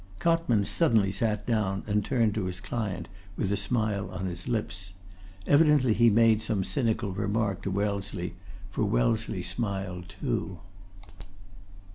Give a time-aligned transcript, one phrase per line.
[0.17, 3.07] Cotman suddenly sat down, and turned to his client
[3.37, 4.93] with a smile on his lips.
[5.45, 8.33] Evidently he made some cynical remark to Wellesley,
[8.71, 10.57] for Wellesley smiled too.